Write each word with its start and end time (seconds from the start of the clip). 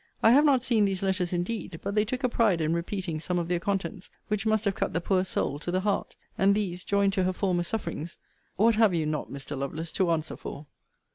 I 0.23 0.31
have 0.31 0.45
not 0.45 0.63
seen 0.63 0.85
these 0.85 1.03
letters 1.03 1.31
indeed; 1.31 1.79
but 1.83 1.93
they 1.93 2.05
took 2.05 2.23
a 2.23 2.27
pride 2.27 2.59
in 2.59 2.73
repeating 2.73 3.19
some 3.19 3.37
of 3.37 3.49
their 3.49 3.59
contents, 3.59 4.09
which 4.29 4.47
must 4.47 4.65
have 4.65 4.73
cut 4.73 4.93
the 4.93 4.99
poor 4.99 5.23
soul 5.23 5.59
to 5.59 5.69
the 5.69 5.81
heart; 5.81 6.15
and 6.39 6.55
these, 6.55 6.83
joined 6.83 7.13
to 7.13 7.23
her 7.23 7.33
former 7.33 7.61
sufferings, 7.61 8.17
What 8.55 8.73
have 8.73 8.95
you 8.95 9.05
not, 9.05 9.29
Mr. 9.29 9.55
Lovelace, 9.55 9.91
to 9.91 10.09
answer 10.09 10.37
for? 10.37 10.65